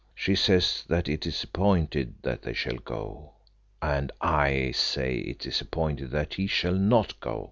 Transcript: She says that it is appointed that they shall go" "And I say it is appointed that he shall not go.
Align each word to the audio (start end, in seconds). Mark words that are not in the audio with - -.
She 0.15 0.33
says 0.33 0.83
that 0.87 1.07
it 1.07 1.27
is 1.27 1.43
appointed 1.43 2.15
that 2.23 2.41
they 2.41 2.53
shall 2.53 2.77
go" 2.77 3.33
"And 3.83 4.11
I 4.19 4.71
say 4.71 5.17
it 5.17 5.45
is 5.45 5.61
appointed 5.61 6.09
that 6.09 6.33
he 6.33 6.47
shall 6.47 6.73
not 6.73 7.19
go. 7.19 7.39